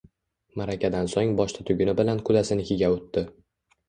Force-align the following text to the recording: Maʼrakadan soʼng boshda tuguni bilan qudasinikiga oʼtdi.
Maʼrakadan 0.59 1.09
soʼng 1.11 1.33
boshda 1.39 1.65
tuguni 1.67 1.95
bilan 1.99 2.21
qudasinikiga 2.31 2.91
oʼtdi. 2.95 3.25